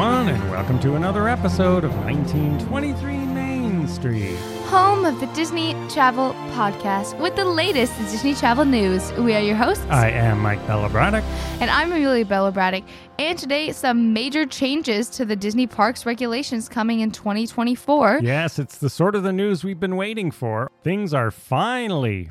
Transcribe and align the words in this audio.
everyone, 0.00 0.28
and 0.28 0.50
welcome 0.52 0.78
to 0.78 0.94
another 0.94 1.28
episode 1.28 1.82
of 1.82 1.92
1923 2.04 3.16
Main 3.26 3.88
Street. 3.88 4.36
home 4.66 5.04
of 5.04 5.18
the 5.18 5.26
Disney 5.34 5.72
Travel 5.88 6.34
Podcast 6.52 7.18
with 7.18 7.34
the 7.34 7.44
latest 7.44 7.96
Disney 7.98 8.32
travel 8.36 8.64
news. 8.64 9.12
We 9.14 9.34
are 9.34 9.40
your 9.40 9.56
hosts, 9.56 9.84
I 9.90 10.10
am 10.10 10.38
Mike 10.38 10.64
Bella 10.68 10.88
Braddock. 10.88 11.24
and 11.60 11.68
I'm 11.68 11.90
Amelia 11.90 12.24
Bella 12.24 12.52
Braddock. 12.52 12.84
And 13.18 13.36
today, 13.36 13.72
some 13.72 14.12
major 14.12 14.46
changes 14.46 15.08
to 15.10 15.24
the 15.24 15.34
Disney 15.34 15.66
Parks 15.66 16.06
regulations 16.06 16.68
coming 16.68 17.00
in 17.00 17.10
2024. 17.10 18.20
Yes, 18.22 18.60
it's 18.60 18.78
the 18.78 18.90
sort 18.90 19.16
of 19.16 19.24
the 19.24 19.32
news 19.32 19.64
we've 19.64 19.80
been 19.80 19.96
waiting 19.96 20.30
for. 20.30 20.70
Things 20.84 21.12
are 21.12 21.32
finally, 21.32 22.30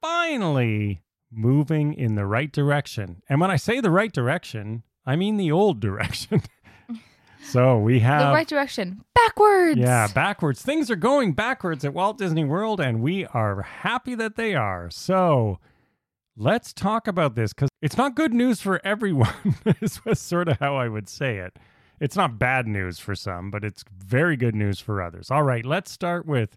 finally 0.00 1.02
moving 1.32 1.94
in 1.94 2.14
the 2.14 2.26
right 2.26 2.52
direction. 2.52 3.22
And 3.28 3.40
when 3.40 3.50
I 3.50 3.56
say 3.56 3.80
the 3.80 3.90
right 3.90 4.12
direction, 4.12 4.84
I 5.04 5.16
mean 5.16 5.36
the 5.36 5.50
old 5.50 5.80
direction. 5.88 6.42
So 7.44 7.78
we 7.78 8.00
have 8.00 8.20
The 8.20 8.32
right 8.32 8.48
direction, 8.48 9.02
backwards. 9.14 9.78
Yeah, 9.78 10.08
backwards. 10.08 10.62
Things 10.62 10.90
are 10.90 10.96
going 10.96 11.32
backwards 11.32 11.84
at 11.84 11.94
Walt 11.94 12.18
Disney 12.18 12.44
World, 12.44 12.80
and 12.80 13.00
we 13.00 13.26
are 13.26 13.62
happy 13.62 14.14
that 14.14 14.36
they 14.36 14.54
are. 14.54 14.90
So 14.90 15.58
let's 16.36 16.72
talk 16.72 17.06
about 17.06 17.34
this 17.34 17.52
because 17.52 17.70
it's 17.82 17.96
not 17.96 18.14
good 18.14 18.32
news 18.34 18.60
for 18.60 18.80
everyone, 18.84 19.32
This 19.80 20.00
is 20.06 20.18
sort 20.20 20.48
of 20.48 20.58
how 20.58 20.76
I 20.76 20.88
would 20.88 21.08
say 21.08 21.38
it. 21.38 21.58
It's 22.00 22.16
not 22.16 22.38
bad 22.38 22.66
news 22.66 22.98
for 22.98 23.14
some, 23.14 23.50
but 23.50 23.64
it's 23.64 23.84
very 23.96 24.36
good 24.36 24.54
news 24.54 24.78
for 24.78 25.02
others. 25.02 25.30
All 25.30 25.42
right, 25.42 25.64
let's 25.64 25.90
start 25.90 26.26
with 26.26 26.56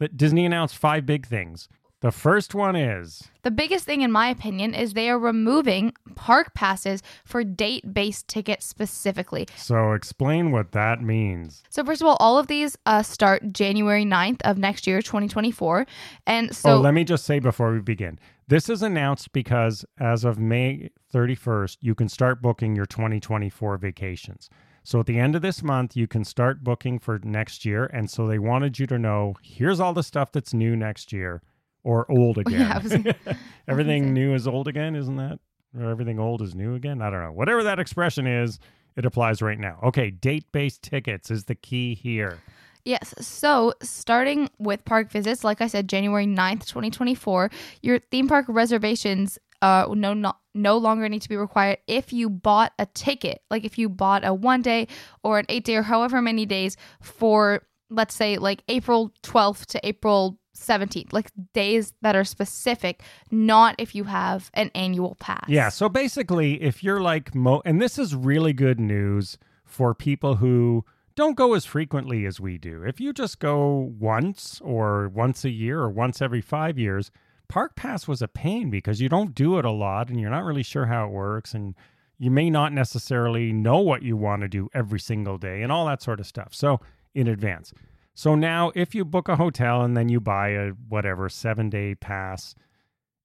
that 0.00 0.16
Disney 0.16 0.44
announced 0.44 0.76
five 0.76 1.06
big 1.06 1.26
things. 1.26 1.68
The 2.00 2.10
first 2.10 2.54
one 2.54 2.74
is 2.74 3.30
The 3.42 3.50
biggest 3.52 3.84
thing, 3.86 4.02
in 4.02 4.10
my 4.10 4.28
opinion, 4.28 4.74
is 4.74 4.92
they 4.92 5.08
are 5.08 5.18
removing 5.18 5.94
park 6.12 6.54
passes 6.54 7.02
for 7.24 7.44
date 7.44 7.92
based 7.92 8.28
tickets 8.28 8.66
specifically. 8.66 9.46
so 9.56 9.92
explain 9.92 10.52
what 10.52 10.72
that 10.72 11.02
means. 11.02 11.62
So, 11.70 11.84
first 11.84 12.00
of 12.00 12.06
all, 12.06 12.16
all 12.20 12.38
of 12.38 12.46
these 12.46 12.76
uh, 12.86 13.02
start 13.02 13.52
January 13.52 14.04
9th 14.04 14.40
of 14.44 14.58
next 14.58 14.86
year, 14.86 15.02
2024. 15.02 15.86
And 16.26 16.54
so, 16.54 16.70
oh, 16.70 16.80
let 16.80 16.94
me 16.94 17.04
just 17.04 17.24
say 17.24 17.38
before 17.38 17.72
we 17.72 17.80
begin 17.80 18.18
this 18.48 18.68
is 18.68 18.82
announced 18.82 19.32
because 19.32 19.84
as 19.98 20.24
of 20.24 20.38
May 20.38 20.90
31st, 21.14 21.78
you 21.80 21.94
can 21.94 22.08
start 22.08 22.42
booking 22.42 22.76
your 22.76 22.84
2024 22.84 23.78
vacations. 23.78 24.50
So 24.84 25.00
at 25.00 25.06
the 25.06 25.18
end 25.18 25.36
of 25.36 25.42
this 25.42 25.62
month, 25.62 25.96
you 25.96 26.06
can 26.06 26.24
start 26.24 26.64
booking 26.64 26.98
for 26.98 27.20
next 27.22 27.64
year. 27.64 27.86
And 27.86 28.10
so 28.10 28.26
they 28.26 28.38
wanted 28.38 28.78
you 28.78 28.86
to 28.88 28.98
know 28.98 29.36
here's 29.42 29.80
all 29.80 29.92
the 29.92 30.02
stuff 30.02 30.32
that's 30.32 30.52
new 30.52 30.74
next 30.76 31.12
year 31.12 31.40
or 31.84 32.10
old 32.10 32.38
again. 32.46 32.60
Yeah, 32.60 32.78
was- 32.82 33.36
everything 33.68 34.12
new 34.12 34.34
is 34.34 34.46
old 34.48 34.68
again, 34.68 34.96
isn't 34.96 35.16
that? 35.16 35.38
Or 35.78 35.90
everything 35.90 36.18
old 36.18 36.42
is 36.42 36.54
new 36.54 36.74
again? 36.74 37.00
I 37.00 37.10
don't 37.10 37.22
know. 37.22 37.32
Whatever 37.32 37.62
that 37.62 37.78
expression 37.78 38.26
is, 38.26 38.58
it 38.96 39.06
applies 39.06 39.40
right 39.40 39.58
now. 39.58 39.78
Okay, 39.84 40.10
date 40.10 40.44
based 40.52 40.82
tickets 40.82 41.30
is 41.30 41.44
the 41.44 41.54
key 41.54 41.94
here. 41.94 42.38
Yes. 42.84 43.14
So, 43.20 43.72
starting 43.80 44.50
with 44.58 44.84
park 44.84 45.10
visits, 45.10 45.44
like 45.44 45.60
I 45.60 45.68
said, 45.68 45.88
January 45.88 46.26
9th, 46.26 46.66
2024, 46.66 47.50
your 47.80 48.00
theme 48.00 48.26
park 48.26 48.46
reservations 48.48 49.38
uh, 49.62 49.86
no, 49.94 50.12
no, 50.12 50.32
no 50.54 50.76
longer 50.76 51.08
need 51.08 51.22
to 51.22 51.28
be 51.28 51.36
required 51.36 51.78
if 51.86 52.12
you 52.12 52.28
bought 52.28 52.72
a 52.80 52.86
ticket, 52.86 53.42
like 53.48 53.64
if 53.64 53.78
you 53.78 53.88
bought 53.88 54.26
a 54.26 54.34
one 54.34 54.60
day 54.60 54.88
or 55.22 55.38
an 55.38 55.46
eight 55.48 55.64
day 55.64 55.76
or 55.76 55.82
however 55.82 56.20
many 56.20 56.44
days 56.44 56.76
for, 57.00 57.62
let's 57.88 58.14
say, 58.14 58.38
like 58.38 58.64
April 58.68 59.12
12th 59.22 59.66
to 59.66 59.86
April 59.86 60.36
17th, 60.56 61.12
like 61.12 61.30
days 61.52 61.94
that 62.02 62.16
are 62.16 62.24
specific, 62.24 63.02
not 63.30 63.74
if 63.78 63.94
you 63.94 64.04
have 64.04 64.50
an 64.54 64.70
annual 64.74 65.16
pass. 65.16 65.44
Yeah. 65.48 65.68
So 65.68 65.88
basically, 65.88 66.62
if 66.62 66.82
you're 66.82 67.00
like 67.00 67.34
Mo, 67.34 67.62
and 67.64 67.80
this 67.80 67.98
is 67.98 68.14
really 68.14 68.52
good 68.52 68.78
news 68.78 69.38
for 69.64 69.94
people 69.94 70.36
who 70.36 70.84
don't 71.14 71.36
go 71.36 71.54
as 71.54 71.64
frequently 71.64 72.26
as 72.26 72.40
we 72.40 72.58
do. 72.58 72.82
If 72.82 73.00
you 73.00 73.12
just 73.12 73.38
go 73.38 73.92
once 73.98 74.60
or 74.62 75.08
once 75.08 75.44
a 75.44 75.50
year 75.50 75.80
or 75.80 75.90
once 75.90 76.22
every 76.22 76.40
five 76.40 76.78
years, 76.78 77.10
Park 77.48 77.76
Pass 77.76 78.08
was 78.08 78.22
a 78.22 78.28
pain 78.28 78.70
because 78.70 79.00
you 79.00 79.08
don't 79.08 79.34
do 79.34 79.58
it 79.58 79.64
a 79.64 79.70
lot 79.70 80.08
and 80.08 80.20
you're 80.20 80.30
not 80.30 80.44
really 80.44 80.62
sure 80.62 80.86
how 80.86 81.06
it 81.06 81.10
works. 81.10 81.52
And 81.52 81.74
you 82.18 82.30
may 82.30 82.48
not 82.48 82.72
necessarily 82.72 83.52
know 83.52 83.78
what 83.78 84.02
you 84.02 84.16
want 84.16 84.42
to 84.42 84.48
do 84.48 84.70
every 84.72 85.00
single 85.00 85.38
day 85.38 85.62
and 85.62 85.70
all 85.70 85.86
that 85.86 86.02
sort 86.02 86.20
of 86.20 86.26
stuff. 86.26 86.54
So, 86.54 86.80
in 87.14 87.28
advance. 87.28 87.74
So 88.14 88.34
now, 88.34 88.72
if 88.74 88.94
you 88.94 89.04
book 89.04 89.28
a 89.28 89.36
hotel 89.36 89.82
and 89.82 89.96
then 89.96 90.08
you 90.08 90.20
buy 90.20 90.50
a 90.50 90.70
whatever 90.88 91.28
seven 91.28 91.70
day 91.70 91.94
pass, 91.94 92.54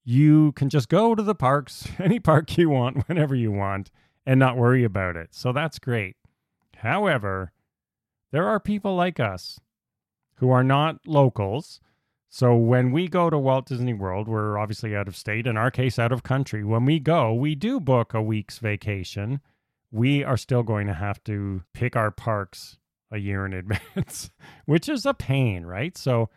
you 0.06 0.54
can 0.54 0.70
just 0.70 0.88
go 0.88 1.14
to 1.14 1.22
the 1.22 1.36
parks, 1.36 1.88
any 2.00 2.20
park 2.20 2.58
you 2.58 2.70
want, 2.70 3.08
whenever 3.08 3.36
you 3.36 3.52
want, 3.52 3.92
and 4.26 4.40
not 4.40 4.58
worry 4.58 4.84
about 4.84 5.18
it. 5.18 5.34
So 5.34 5.52
that's 5.52 5.80
great. 5.80 6.16
However, 6.78 7.52
there 8.32 8.48
are 8.48 8.60
people 8.60 8.96
like 8.96 9.20
us 9.20 9.60
who 10.36 10.50
are 10.50 10.64
not 10.64 11.06
locals. 11.06 11.82
So 12.30 12.56
when 12.56 12.92
we 12.92 13.08
go 13.08 13.30
to 13.30 13.38
Walt 13.38 13.68
Disney 13.68 13.94
World, 13.94 14.28
we're 14.28 14.58
obviously 14.58 14.96
out 14.96 15.08
of 15.08 15.16
state, 15.16 15.48
in 15.48 15.58
our 15.58 15.72
case, 15.72 15.98
out 15.98 16.12
of 16.12 16.24
country. 16.24 16.64
When 16.64 16.86
we 16.86 17.00
go, 17.00 17.34
we 17.34 17.56
do 17.56 17.80
book 17.80 18.14
a 18.14 18.22
week's 18.22 18.60
vacation. 18.60 19.42
We 19.92 20.24
are 20.24 20.38
still 20.38 20.64
going 20.64 20.88
to 20.88 20.94
have 20.94 21.24
to 21.26 21.64
pick 21.74 21.96
our 21.96 22.12
parks 22.12 22.78
a 23.12 23.18
year 23.18 23.46
in 23.46 23.54
advance, 23.54 24.32
which 24.66 24.90
is 24.90 25.06
a 25.06 25.14
pain, 25.14 25.66
right? 25.66 25.98
So 25.98 26.30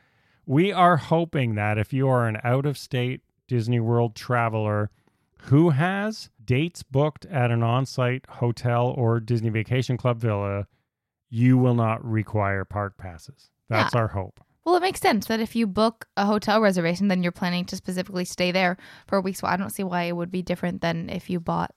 we 0.47 0.72
are 0.72 0.97
hoping 0.97 1.54
that 1.54 1.78
if 1.78 1.92
you 1.92 2.08
are 2.08 2.26
an 2.26 2.38
out 2.42 2.66
of 2.66 2.78
state 2.78 3.22
Disney 3.48 3.81
World 3.81 4.14
traveler 4.14 4.91
who 5.44 5.70
has 5.70 6.31
dates 6.44 6.82
booked 6.82 7.25
at 7.26 7.50
an 7.50 7.62
on 7.62 7.86
site 7.86 8.25
hotel 8.28 8.88
or 8.97 9.20
Disney 9.20 9.48
Vacation 9.48 9.97
Club 9.97 10.20
villa, 10.20 10.66
you 11.28 11.56
will 11.56 11.75
not 11.75 12.04
require 12.04 12.64
park 12.64 12.97
passes. 12.98 13.50
That's 13.69 13.94
our 13.94 14.08
hope. 14.08 14.41
Well, 14.64 14.76
it 14.76 14.82
makes 14.82 15.00
sense 15.00 15.26
that 15.26 15.41
if 15.41 15.56
you 15.56 15.66
book 15.66 16.06
a 16.16 16.26
hotel 16.26 16.60
reservation, 16.60 17.08
then 17.08 17.22
you're 17.22 17.32
planning 17.32 17.64
to 17.66 17.76
specifically 17.76 18.25
stay 18.25 18.52
there 18.52 18.76
for 19.06 19.16
a 19.16 19.20
week. 19.20 19.37
So 19.37 19.47
I 19.47 19.56
don't 19.56 19.70
see 19.70 19.82
why 19.82 20.04
it 20.04 20.16
would 20.16 20.31
be 20.31 20.42
different 20.42 20.82
than 20.82 21.08
if 21.08 21.31
you 21.31 21.41
bought 21.41 21.75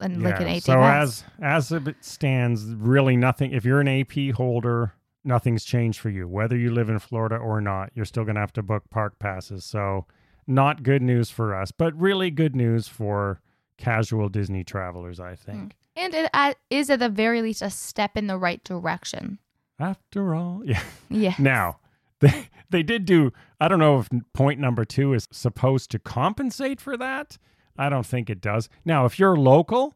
an, 0.00 0.22
like 0.22 0.40
an 0.40 0.46
Yeah. 0.46 0.52
eight 0.54 0.62
so 0.62 0.74
pass. 0.74 1.24
as 1.40 1.70
as 1.72 1.86
it 1.88 1.96
stands, 2.04 2.64
really 2.66 3.16
nothing. 3.16 3.52
If 3.52 3.64
you're 3.64 3.80
an 3.80 3.88
AP 3.88 4.30
holder, 4.34 4.92
nothing's 5.24 5.64
changed 5.64 5.98
for 6.00 6.10
you. 6.10 6.28
Whether 6.28 6.56
you 6.56 6.70
live 6.72 6.88
in 6.88 6.98
Florida 6.98 7.36
or 7.36 7.60
not, 7.60 7.90
you're 7.94 8.04
still 8.04 8.24
going 8.24 8.34
to 8.36 8.40
have 8.40 8.52
to 8.54 8.62
book 8.62 8.84
park 8.90 9.18
passes. 9.18 9.64
So 9.64 10.06
not 10.46 10.82
good 10.82 11.02
news 11.02 11.30
for 11.30 11.54
us, 11.54 11.70
but 11.72 11.94
really 12.00 12.30
good 12.30 12.54
news 12.54 12.88
for 12.88 13.40
casual 13.78 14.28
Disney 14.28 14.64
travelers, 14.64 15.18
I 15.20 15.34
think. 15.34 15.76
and 15.96 16.14
it 16.14 16.30
uh, 16.32 16.54
is 16.70 16.88
at 16.90 16.98
the 17.00 17.08
very 17.08 17.42
least 17.42 17.62
a 17.62 17.70
step 17.70 18.16
in 18.16 18.26
the 18.26 18.38
right 18.38 18.62
direction. 18.64 19.38
After 19.78 20.34
all, 20.34 20.62
yeah. 20.64 20.82
Yeah. 21.10 21.34
Now, 21.38 21.80
they, 22.20 22.48
they 22.70 22.82
did 22.82 23.04
do, 23.04 23.32
I 23.60 23.68
don't 23.68 23.78
know 23.78 23.98
if 23.98 24.08
point 24.32 24.58
number 24.60 24.84
two 24.84 25.12
is 25.12 25.26
supposed 25.30 25.90
to 25.90 25.98
compensate 25.98 26.80
for 26.80 26.96
that. 26.96 27.36
I 27.78 27.88
don't 27.88 28.06
think 28.06 28.30
it 28.30 28.40
does. 28.40 28.68
Now, 28.84 29.04
if 29.04 29.18
you're 29.18 29.36
local, 29.36 29.94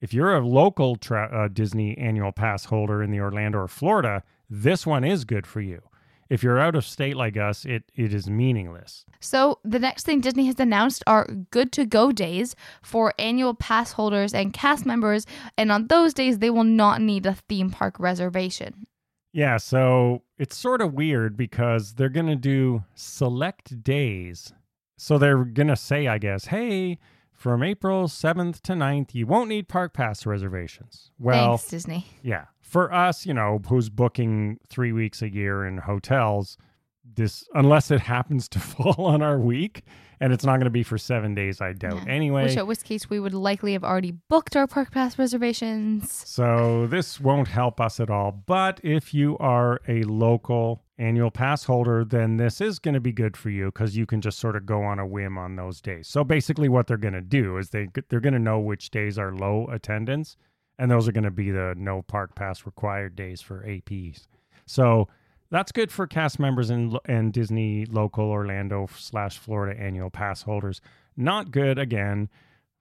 if 0.00 0.14
you're 0.14 0.36
a 0.36 0.46
local 0.46 0.96
tra- 0.96 1.30
uh, 1.32 1.48
Disney 1.48 1.96
annual 1.98 2.32
pass 2.32 2.64
holder 2.64 3.02
in 3.02 3.10
the 3.10 3.20
Orlando 3.20 3.58
or 3.58 3.68
Florida, 3.68 4.22
this 4.48 4.86
one 4.86 5.04
is 5.04 5.24
good 5.24 5.46
for 5.46 5.60
you. 5.60 5.82
If 6.28 6.44
you're 6.44 6.60
out 6.60 6.76
of 6.76 6.84
state 6.84 7.16
like 7.16 7.36
us, 7.36 7.64
it, 7.64 7.82
it 7.96 8.14
is 8.14 8.30
meaningless. 8.30 9.04
So 9.18 9.58
the 9.64 9.80
next 9.80 10.06
thing 10.06 10.20
Disney 10.20 10.46
has 10.46 10.60
announced 10.60 11.02
are 11.08 11.28
good 11.50 11.72
to 11.72 11.84
go 11.84 12.12
days 12.12 12.54
for 12.82 13.12
annual 13.18 13.52
pass 13.52 13.92
holders 13.92 14.32
and 14.32 14.52
cast 14.52 14.86
members, 14.86 15.26
and 15.58 15.72
on 15.72 15.88
those 15.88 16.14
days 16.14 16.38
they 16.38 16.50
will 16.50 16.64
not 16.64 17.00
need 17.00 17.26
a 17.26 17.34
theme 17.48 17.70
park 17.70 17.98
reservation. 17.98 18.86
Yeah, 19.32 19.56
so 19.58 20.22
it's 20.38 20.56
sort 20.56 20.80
of 20.80 20.94
weird 20.94 21.36
because 21.36 21.94
they're 21.94 22.08
going 22.08 22.26
to 22.26 22.36
do 22.36 22.84
select 22.94 23.82
days. 23.82 24.52
So 24.98 25.18
they're 25.18 25.44
going 25.44 25.68
to 25.68 25.76
say, 25.76 26.06
I 26.06 26.18
guess, 26.18 26.46
hey, 26.46 26.98
from 27.40 27.62
April 27.62 28.06
7th 28.06 28.60
to 28.60 28.74
9th, 28.74 29.14
you 29.14 29.26
won't 29.26 29.48
need 29.48 29.66
park 29.66 29.94
pass 29.94 30.26
reservations. 30.26 31.10
Well, 31.18 31.56
Thanks, 31.56 31.70
Disney. 31.70 32.06
yeah. 32.22 32.44
For 32.60 32.92
us, 32.92 33.24
you 33.24 33.32
know, 33.32 33.62
who's 33.66 33.88
booking 33.88 34.58
three 34.68 34.92
weeks 34.92 35.22
a 35.22 35.32
year 35.32 35.64
in 35.64 35.78
hotels, 35.78 36.58
this, 37.02 37.48
unless 37.54 37.90
it 37.90 38.00
happens 38.02 38.46
to 38.50 38.58
fall 38.60 39.06
on 39.06 39.22
our 39.22 39.38
week, 39.38 39.84
and 40.20 40.34
it's 40.34 40.44
not 40.44 40.56
going 40.56 40.64
to 40.64 40.70
be 40.70 40.82
for 40.82 40.98
seven 40.98 41.34
days, 41.34 41.62
I 41.62 41.72
doubt. 41.72 42.02
Yeah. 42.06 42.12
Anyway. 42.12 42.42
Which, 42.42 42.58
at 42.58 42.66
which 42.66 42.84
case, 42.84 43.08
we 43.08 43.18
would 43.18 43.32
likely 43.32 43.72
have 43.72 43.84
already 43.84 44.10
booked 44.10 44.54
our 44.54 44.66
park 44.66 44.90
pass 44.90 45.18
reservations. 45.18 46.12
So 46.12 46.86
this 46.88 47.18
won't 47.18 47.48
help 47.48 47.80
us 47.80 48.00
at 48.00 48.10
all. 48.10 48.32
But 48.32 48.80
if 48.84 49.14
you 49.14 49.38
are 49.38 49.80
a 49.88 50.02
local 50.02 50.82
annual 51.00 51.30
pass 51.30 51.64
holder, 51.64 52.04
then 52.04 52.36
this 52.36 52.60
is 52.60 52.78
going 52.78 52.94
to 52.94 53.00
be 53.00 53.12
good 53.12 53.36
for 53.36 53.50
you 53.50 53.66
because 53.66 53.96
you 53.96 54.06
can 54.06 54.20
just 54.20 54.38
sort 54.38 54.54
of 54.54 54.66
go 54.66 54.82
on 54.82 54.98
a 54.98 55.06
whim 55.06 55.38
on 55.38 55.56
those 55.56 55.80
days. 55.80 56.06
So 56.06 56.22
basically, 56.22 56.68
what 56.68 56.86
they're 56.86 56.96
going 56.96 57.14
to 57.14 57.20
do 57.20 57.56
is 57.56 57.70
they 57.70 57.88
they're 58.08 58.20
going 58.20 58.34
to 58.34 58.38
know 58.38 58.60
which 58.60 58.90
days 58.90 59.18
are 59.18 59.34
low 59.34 59.66
attendance, 59.72 60.36
and 60.78 60.90
those 60.90 61.08
are 61.08 61.12
going 61.12 61.24
to 61.24 61.30
be 61.30 61.50
the 61.50 61.74
no 61.76 62.02
park 62.02 62.34
pass 62.34 62.66
required 62.66 63.16
days 63.16 63.40
for 63.40 63.64
APs. 63.64 64.26
So 64.66 65.08
that's 65.50 65.72
good 65.72 65.90
for 65.90 66.06
cast 66.06 66.38
members 66.38 66.70
and 66.70 66.98
and 67.06 67.32
Disney 67.32 67.86
local 67.86 68.30
Orlando 68.30 68.86
slash 68.94 69.38
Florida 69.38 69.80
annual 69.80 70.10
pass 70.10 70.42
holders. 70.42 70.80
Not 71.16 71.50
good 71.50 71.78
again 71.78 72.28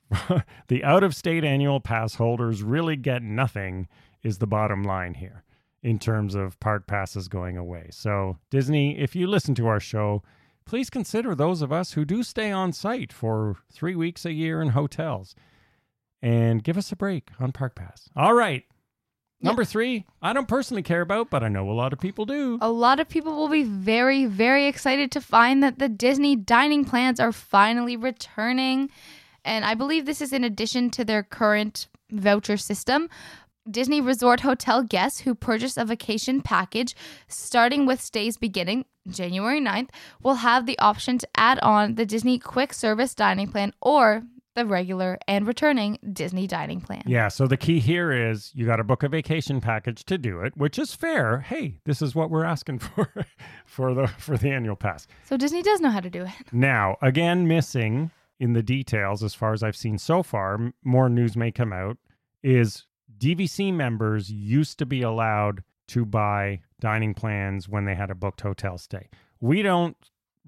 the 0.67 0.83
out 0.83 1.03
of 1.03 1.15
state 1.15 1.43
annual 1.43 1.79
pass 1.79 2.15
holders 2.15 2.63
really 2.63 2.95
get 2.95 3.21
nothing, 3.21 3.87
is 4.23 4.39
the 4.39 4.47
bottom 4.47 4.83
line 4.83 5.13
here 5.13 5.43
in 5.81 5.99
terms 5.99 6.35
of 6.35 6.59
park 6.59 6.87
passes 6.87 7.27
going 7.27 7.57
away. 7.57 7.87
So, 7.91 8.37
Disney, 8.49 8.99
if 8.99 9.15
you 9.15 9.27
listen 9.27 9.55
to 9.55 9.67
our 9.67 9.79
show, 9.79 10.23
please 10.65 10.89
consider 10.89 11.33
those 11.33 11.61
of 11.61 11.71
us 11.71 11.93
who 11.93 12.05
do 12.05 12.21
stay 12.23 12.51
on 12.51 12.73
site 12.73 13.13
for 13.13 13.57
three 13.71 13.95
weeks 13.95 14.25
a 14.25 14.33
year 14.33 14.61
in 14.61 14.69
hotels 14.69 15.35
and 16.21 16.63
give 16.63 16.77
us 16.77 16.91
a 16.91 16.95
break 16.95 17.29
on 17.39 17.51
Park 17.51 17.75
Pass. 17.75 18.09
All 18.15 18.33
right. 18.33 18.63
Number 19.41 19.63
three, 19.63 20.05
I 20.21 20.33
don't 20.33 20.49
personally 20.49 20.83
care 20.83 20.99
about, 20.99 21.29
but 21.29 21.43
I 21.43 21.47
know 21.47 21.69
a 21.69 21.71
lot 21.71 21.93
of 21.93 21.99
people 21.99 22.25
do. 22.25 22.57
A 22.61 22.69
lot 22.69 22.99
of 22.99 23.07
people 23.07 23.37
will 23.37 23.47
be 23.47 23.63
very, 23.63 24.25
very 24.25 24.67
excited 24.67 25.11
to 25.13 25.21
find 25.21 25.63
that 25.63 25.79
the 25.79 25.87
Disney 25.87 26.35
dining 26.35 26.83
plans 26.83 27.21
are 27.21 27.31
finally 27.31 27.95
returning. 27.95 28.89
And 29.45 29.63
I 29.63 29.75
believe 29.75 30.05
this 30.05 30.21
is 30.21 30.33
in 30.33 30.43
addition 30.43 30.89
to 30.91 31.05
their 31.05 31.23
current 31.23 31.87
voucher 32.11 32.57
system. 32.57 33.09
Disney 33.69 34.01
Resort 34.01 34.41
Hotel 34.41 34.83
guests 34.83 35.21
who 35.21 35.35
purchase 35.35 35.77
a 35.77 35.85
vacation 35.85 36.41
package 36.41 36.95
starting 37.27 37.85
with 37.85 38.01
stays 38.01 38.37
beginning 38.37 38.85
January 39.07 39.61
9th 39.61 39.89
will 40.21 40.35
have 40.35 40.65
the 40.65 40.77
option 40.79 41.17
to 41.17 41.27
add 41.35 41.59
on 41.59 41.95
the 41.95 42.05
Disney 42.05 42.39
Quick 42.39 42.73
Service 42.73 43.13
Dining 43.13 43.47
Plan 43.47 43.73
or 43.81 44.23
the 44.55 44.65
regular 44.65 45.17
and 45.27 45.47
returning 45.47 45.97
Disney 46.11 46.47
dining 46.47 46.81
plan. 46.81 47.03
Yeah, 47.05 47.29
so 47.29 47.47
the 47.47 47.55
key 47.55 47.79
here 47.79 48.11
is 48.11 48.51
you 48.53 48.65
got 48.65 48.77
to 48.77 48.83
book 48.83 49.03
a 49.03 49.07
vacation 49.09 49.61
package 49.61 50.03
to 50.05 50.17
do 50.17 50.41
it, 50.41 50.55
which 50.57 50.77
is 50.77 50.93
fair. 50.93 51.39
Hey, 51.39 51.79
this 51.85 52.01
is 52.01 52.13
what 52.13 52.29
we're 52.29 52.43
asking 52.43 52.79
for 52.79 53.09
for 53.65 53.93
the 53.93 54.07
for 54.07 54.37
the 54.37 54.49
annual 54.49 54.75
pass. 54.75 55.07
So 55.25 55.37
Disney 55.37 55.61
does 55.61 55.79
know 55.79 55.89
how 55.89 56.01
to 56.01 56.09
do 56.09 56.23
it. 56.23 56.31
Now, 56.51 56.97
again 57.01 57.47
missing 57.47 58.11
in 58.39 58.53
the 58.53 58.63
details 58.63 59.23
as 59.23 59.33
far 59.33 59.53
as 59.53 59.63
I've 59.63 59.77
seen 59.77 59.97
so 59.97 60.23
far, 60.23 60.73
more 60.83 61.09
news 61.09 61.37
may 61.37 61.51
come 61.51 61.71
out 61.71 61.97
is 62.43 62.85
DVC 63.19 63.73
members 63.73 64.31
used 64.31 64.79
to 64.79 64.85
be 64.85 65.01
allowed 65.01 65.63
to 65.89 66.05
buy 66.05 66.61
dining 66.79 67.13
plans 67.13 67.67
when 67.67 67.85
they 67.85 67.95
had 67.95 68.09
a 68.09 68.15
booked 68.15 68.41
hotel 68.41 68.77
stay. 68.77 69.09
We 69.41 69.61
don't 69.61 69.97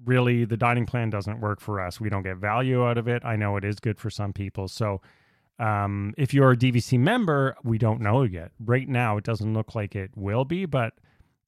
really 0.04 0.44
the 0.44 0.56
dining 0.56 0.86
plan 0.86 1.10
doesn't 1.10 1.40
work 1.40 1.60
for 1.60 1.80
us. 1.80 2.00
We 2.00 2.08
don't 2.08 2.22
get 2.22 2.36
value 2.36 2.84
out 2.84 2.98
of 2.98 3.08
it. 3.08 3.24
I 3.24 3.36
know 3.36 3.56
it 3.56 3.64
is 3.64 3.78
good 3.78 3.98
for 3.98 4.10
some 4.10 4.32
people. 4.32 4.68
So 4.68 5.00
um, 5.58 6.14
if 6.16 6.32
you're 6.32 6.52
a 6.52 6.56
DVC 6.56 6.98
member, 6.98 7.56
we 7.62 7.78
don't 7.78 8.00
know 8.00 8.22
yet. 8.22 8.52
Right 8.58 8.88
now, 8.88 9.16
it 9.16 9.24
doesn't 9.24 9.52
look 9.52 9.74
like 9.74 9.94
it 9.94 10.10
will 10.16 10.44
be, 10.44 10.64
but 10.64 10.94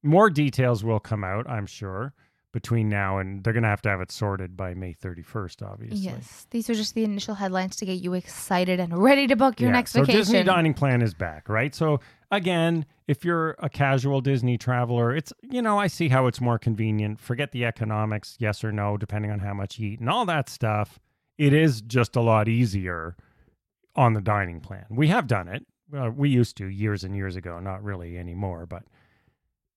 more 0.02 0.30
details 0.30 0.84
will 0.84 1.00
come 1.00 1.24
out, 1.24 1.48
I'm 1.48 1.66
sure, 1.66 2.12
between 2.54 2.88
now 2.88 3.18
and 3.18 3.42
they're 3.42 3.52
going 3.52 3.64
to 3.64 3.68
have 3.68 3.82
to 3.82 3.88
have 3.88 4.00
it 4.00 4.12
sorted 4.12 4.56
by 4.56 4.74
May 4.74 4.94
31st, 4.94 5.60
obviously. 5.68 5.98
Yes, 5.98 6.46
these 6.50 6.70
are 6.70 6.74
just 6.74 6.94
the 6.94 7.02
initial 7.02 7.34
headlines 7.34 7.74
to 7.76 7.84
get 7.84 7.94
you 7.94 8.14
excited 8.14 8.78
and 8.78 8.96
ready 8.96 9.26
to 9.26 9.34
book 9.34 9.60
your 9.60 9.70
Yeah, 9.70 9.76
next 9.76 9.90
so 9.90 10.02
vacation. 10.02 10.20
Disney 10.20 10.42
dining 10.44 10.72
plan 10.72 11.02
is 11.02 11.14
back, 11.14 11.48
right? 11.48 11.74
So 11.74 11.98
again, 12.30 12.86
if 13.08 13.24
you're 13.24 13.56
a 13.58 13.68
casual 13.68 14.20
Disney 14.20 14.56
traveler, 14.56 15.14
it's 15.14 15.32
you 15.42 15.60
know 15.60 15.80
I 15.80 15.88
see 15.88 16.08
how 16.08 16.28
it's 16.28 16.40
more 16.40 16.56
convenient. 16.58 17.18
Forget 17.20 17.50
the 17.50 17.64
economics, 17.64 18.36
yes 18.38 18.62
or 18.62 18.70
no, 18.70 18.96
depending 18.96 19.32
on 19.32 19.40
how 19.40 19.52
much 19.52 19.78
you 19.80 19.90
eat 19.90 20.00
and 20.00 20.08
all 20.08 20.24
that 20.26 20.48
stuff. 20.48 21.00
It 21.36 21.52
is 21.52 21.82
just 21.82 22.14
a 22.14 22.20
lot 22.20 22.48
easier 22.48 23.16
on 23.96 24.12
the 24.12 24.20
dining 24.20 24.60
plan. 24.60 24.86
We 24.90 25.08
have 25.08 25.26
done 25.26 25.48
it. 25.48 25.66
Well, 25.90 26.10
we 26.10 26.28
used 26.28 26.56
to 26.58 26.66
years 26.66 27.02
and 27.02 27.16
years 27.16 27.34
ago, 27.34 27.58
not 27.58 27.82
really 27.82 28.16
anymore, 28.16 28.64
but 28.64 28.84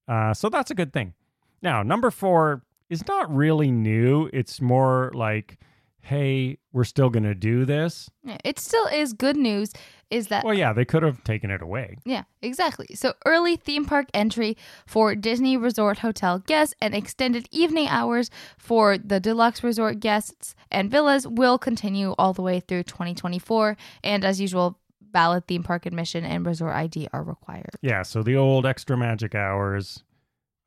uh, 0.08 0.36
so 0.36 0.48
that's 0.50 0.70
a 0.70 0.76
good 0.76 0.94
thing. 0.94 1.16
Now, 1.64 1.82
number 1.82 2.12
four 2.12 2.62
is 2.90 3.08
not 3.08 3.34
really 3.34 3.72
new. 3.72 4.30
It's 4.34 4.62
more 4.62 5.12
like, 5.14 5.58
hey, 6.00 6.58
we're 6.72 6.86
still 6.86 7.10
going 7.10 7.24
to 7.24 7.36
do 7.36 7.66
this. 7.66 8.10
Yeah, 8.24 8.38
it 8.44 8.60
still 8.60 8.88
is 8.88 9.14
good 9.14 9.38
news. 9.38 9.74
Is 10.10 10.28
that 10.30 10.46
Well, 10.46 10.54
yeah, 10.54 10.72
they 10.72 10.86
could 10.86 11.04
have 11.04 11.22
taken 11.26 11.52
it 11.52 11.62
away. 11.62 11.98
Yeah, 12.06 12.24
exactly. 12.42 12.88
So 12.96 13.14
early 13.26 13.58
theme 13.58 13.84
park 13.84 14.08
entry 14.14 14.56
for 14.86 15.16
Disney 15.16 15.58
Resort 15.58 16.00
Hotel 16.00 16.40
guests 16.40 16.74
and 16.80 16.96
extended 16.96 17.50
evening 17.52 17.90
hours 17.90 18.30
for 18.58 18.98
the 18.98 19.20
deluxe 19.20 19.66
resort 19.66 20.00
guests 20.00 20.56
and 20.72 20.90
villas 20.90 21.28
will 21.28 21.58
continue 21.58 22.16
all 22.18 22.32
the 22.32 22.42
way 22.42 22.62
through 22.62 22.84
2024. 22.84 23.76
And 24.02 24.24
as 24.24 24.40
usual, 24.40 24.80
valid 25.12 25.46
theme 25.46 25.64
park 25.64 25.86
admission 25.86 26.24
and 26.24 26.46
resort 26.46 26.74
ID 26.74 27.10
are 27.12 27.24
required. 27.24 27.72
Yeah, 27.82 28.04
so 28.04 28.24
the 28.24 28.38
old 28.38 28.66
extra 28.66 28.96
magic 28.96 29.36
hours. 29.36 30.04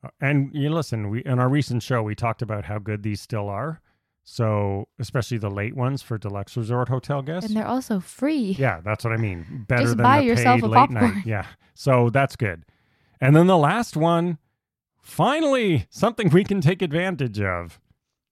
Uh, 0.02 0.08
And 0.20 0.50
you 0.55 0.70
listen, 0.70 1.11
we 1.11 1.20
in 1.25 1.38
our 1.38 1.49
recent 1.49 1.82
show 1.82 2.02
we 2.02 2.14
talked 2.14 2.43
about 2.43 2.64
how 2.67 2.79
good 2.79 3.02
these 3.02 3.20
still 3.20 3.49
are. 3.49 3.81
So, 4.23 4.87
especially 4.99 5.38
the 5.38 5.50
late 5.50 5.75
ones 5.75 6.02
for 6.02 6.19
deluxe 6.19 6.56
resort 6.56 6.88
hotel 6.88 7.23
guests. 7.23 7.49
And 7.49 7.56
they're 7.56 7.67
also 7.67 8.00
free. 8.00 8.55
Yeah, 8.58 8.81
that's 8.82 9.02
what 9.02 9.12
I 9.12 9.17
mean. 9.17 9.64
Better 9.69 9.82
Just 9.82 9.97
than 9.97 10.05
buy 10.05 10.19
the 10.20 10.26
yourself 10.26 10.61
paid 10.61 10.64
a 10.64 10.69
late 10.69 10.76
popcorn. 10.76 11.14
night. 11.14 11.26
Yeah. 11.26 11.47
So 11.75 12.11
that's 12.11 12.37
good. 12.37 12.64
And 13.20 13.35
then 13.35 13.47
the 13.47 13.56
last 13.56 13.97
one, 13.97 14.38
finally, 15.02 15.87
something 15.91 16.29
we 16.29 16.44
can 16.44 16.61
take 16.61 16.82
advantage 16.82 17.41
of. 17.41 17.81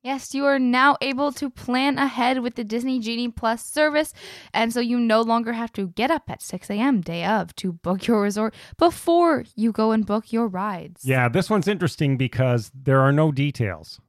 Yes, 0.03 0.33
you 0.33 0.45
are 0.45 0.61
now 0.61 0.97
able 1.01 1.33
to 1.33 1.51
plan 1.51 1.99
ahead 1.99 2.41
with 2.41 2.55
the 2.55 2.63
Disney 2.63 3.01
Genie 3.01 3.29
Plus 3.31 3.65
service. 3.65 4.15
And 4.55 4.73
so 4.73 4.79
you 4.81 4.99
no 4.99 5.23
longer 5.23 5.53
have 5.53 5.73
to 5.73 5.89
get 5.89 6.11
up 6.11 6.31
at 6.31 6.41
6 6.41 6.71
a.m. 6.71 7.01
day 7.01 7.25
of 7.25 7.55
to 7.57 7.73
book 7.73 8.07
your 8.07 8.23
resort 8.23 8.55
before 8.77 9.45
you 9.57 9.73
go 9.73 9.91
and 9.91 10.07
book 10.07 10.33
your 10.33 10.47
rides. 10.47 11.05
Yeah, 11.05 11.29
this 11.29 11.51
one's 11.51 11.67
interesting 11.67 12.17
because 12.17 12.71
there 12.75 13.01
are 13.01 13.13
no 13.13 13.33
details. 13.33 14.01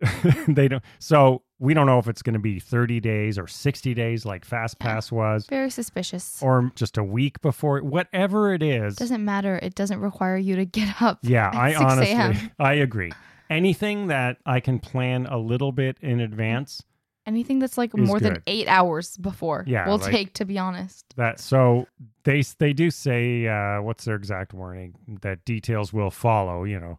they 0.48 0.66
don't 0.66 0.82
so 0.98 1.42
we 1.60 1.74
don't 1.74 1.86
know 1.86 2.00
if 2.00 2.08
it's 2.08 2.22
going 2.22 2.32
to 2.32 2.40
be 2.40 2.58
30 2.58 2.98
days 2.98 3.38
or 3.38 3.46
60 3.46 3.94
days 3.94 4.26
like 4.26 4.44
Fast 4.44 4.76
Yeah. 4.80 4.86
Pass 4.94 5.12
was 5.12 5.46
Very 5.46 5.70
suspicious. 5.70 6.42
or 6.42 6.72
just 6.74 6.98
a 6.98 7.04
week 7.04 7.40
before 7.40 7.80
whatever 7.80 8.52
it 8.52 8.62
is. 8.64 8.96
Doesn't 8.96 9.24
matter. 9.24 9.60
It 9.62 9.76
doesn't 9.76 10.00
require 10.00 10.36
you 10.36 10.56
to 10.56 10.64
get 10.64 11.00
up. 11.00 11.20
Yeah, 11.22 11.50
I 11.52 11.72
6 11.72 11.82
honestly 11.82 12.50
I 12.58 12.74
agree. 12.74 13.12
Anything 13.52 14.06
that 14.08 14.38
I 14.46 14.60
can 14.60 14.78
plan 14.78 15.26
a 15.26 15.38
little 15.38 15.72
bit 15.72 15.96
in 16.00 16.20
advance 16.20 16.82
Anything 17.24 17.60
that's 17.60 17.78
like 17.78 17.96
more 17.96 18.18
than 18.18 18.42
eight 18.48 18.66
hours 18.66 19.16
before 19.16 19.62
Yeah, 19.64 19.86
will 19.86 19.98
like- 19.98 20.10
take, 20.10 20.34
to 20.34 20.44
be 20.44 20.58
honest. 20.58 21.14
that 21.16 21.38
so 21.38 21.86
they 22.24 22.42
they 22.58 22.72
do 22.72 22.90
say 22.90 23.46
uh 23.46 23.80
what's 23.80 24.04
their 24.06 24.16
exact 24.16 24.52
warning 24.52 24.94
that 25.20 25.44
details 25.44 25.92
will 25.92 26.10
follow, 26.10 26.64
you 26.64 26.80
know. 26.80 26.98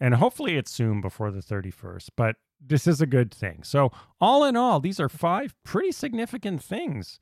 And 0.00 0.14
hopefully 0.14 0.56
it's 0.56 0.72
soon 0.72 1.00
before 1.00 1.30
the 1.30 1.40
31st, 1.40 2.08
but 2.16 2.34
this 2.60 2.86
is 2.88 3.00
a 3.00 3.06
good 3.06 3.32
thing. 3.32 3.62
So 3.62 3.92
all 4.20 4.44
in 4.44 4.56
all, 4.56 4.80
these 4.80 4.98
are 4.98 5.08
five 5.08 5.54
pretty 5.62 5.92
significant 5.92 6.62
things. 6.62 7.20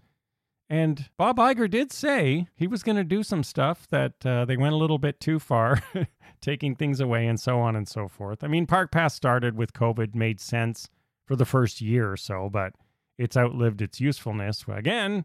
And 0.71 1.09
Bob 1.17 1.39
Iger 1.39 1.69
did 1.69 1.93
say 1.93 2.47
he 2.55 2.67
was 2.67 2.83
going 2.83 2.97
to 2.97 3.05
do 3.05 3.23
some 3.23 3.43
stuff 3.43 3.87
that 3.89 4.27
uh, 4.27 4.45
they 4.45 4.57
went 4.57 4.75
a 4.75 4.79
little 4.79 4.99
bit 4.99 5.19
too 5.19 5.39
far, 5.39 5.83
taking 6.43 6.75
things 6.75 7.01
away 7.01 7.27
and 7.27 7.41
so 7.41 7.59
on 7.59 7.75
and 7.75 7.89
so 7.89 8.07
forth. 8.07 8.45
I 8.45 8.49
mean, 8.49 8.67
Park 8.67 8.93
Pass 8.93 9.15
started 9.15 9.57
with 9.57 9.73
COVID, 9.73 10.15
made 10.15 10.41
sense 10.41 10.91
for 11.27 11.37
the 11.37 11.47
first 11.47 11.81
year 11.81 12.13
or 12.13 12.17
so, 12.19 12.51
but 12.51 12.75
it's 13.17 13.37
outlived 13.37 13.81
its 13.81 14.01
usefulness 14.01 14.65
again. 14.69 15.25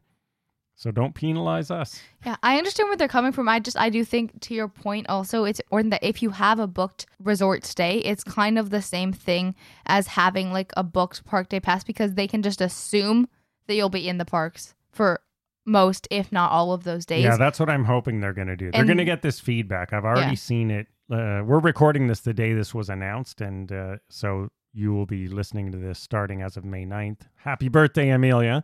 So 0.75 0.91
don't 0.91 1.13
penalize 1.13 1.69
us. 1.69 2.01
Yeah, 2.25 2.37
I 2.41 2.57
understand 2.57 2.89
where 2.89 2.97
they're 2.97 3.07
coming 3.07 3.31
from. 3.31 3.47
I 3.47 3.59
just, 3.59 3.77
I 3.77 3.89
do 3.89 4.03
think 4.03 4.39
to 4.41 4.55
your 4.55 4.67
point 4.67 5.07
also, 5.07 5.43
it's 5.43 5.59
important 5.59 5.91
that 5.91 6.03
if 6.03 6.23
you 6.23 6.31
have 6.31 6.57
a 6.57 6.67
booked 6.67 7.05
resort 7.19 7.63
stay, 7.63 7.99
it's 7.99 8.23
kind 8.23 8.57
of 8.57 8.69
the 8.69 8.81
same 8.81 9.13
thing 9.13 9.55
as 9.85 10.07
having 10.07 10.51
like 10.51 10.73
a 10.75 10.83
booked 10.83 11.25
park 11.25 11.49
day 11.49 11.59
pass 11.59 11.83
because 11.83 12.15
they 12.15 12.27
can 12.27 12.41
just 12.41 12.59
assume 12.59 13.27
that 13.67 13.75
you'll 13.75 13.89
be 13.89 14.09
in 14.09 14.17
the 14.17 14.25
parks 14.25 14.73
for 14.91 15.21
most, 15.65 16.07
if 16.11 16.31
not 16.31 16.51
all 16.51 16.73
of 16.73 16.83
those 16.83 17.05
days. 17.05 17.23
Yeah, 17.23 17.37
that's 17.37 17.59
what 17.59 17.69
I'm 17.69 17.85
hoping 17.85 18.19
they're 18.19 18.33
going 18.33 18.47
to 18.47 18.55
do. 18.57 18.71
They're 18.71 18.81
And- 18.81 18.87
going 18.87 18.97
to 18.97 19.05
get 19.05 19.21
this 19.21 19.39
feedback. 19.39 19.93
I've 19.93 20.05
already 20.05 20.31
Yeah. 20.31 20.35
seen 20.35 20.71
it. 20.71 20.87
Uh, 21.11 21.43
we're 21.45 21.59
recording 21.59 22.07
this 22.07 22.21
the 22.21 22.33
day 22.33 22.53
this 22.53 22.73
was 22.73 22.89
announced, 22.89 23.41
and 23.41 23.71
uh, 23.71 23.97
so 24.09 24.49
you 24.73 24.93
will 24.93 25.05
be 25.05 25.27
listening 25.27 25.71
to 25.71 25.77
this 25.77 25.99
starting 25.99 26.41
as 26.41 26.57
of 26.57 26.65
May 26.65 26.85
9th. 26.85 27.27
Happy 27.37 27.67
birthday, 27.69 28.09
Amelia. 28.09 28.63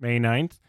May 0.00 0.18
9th. 0.18 0.60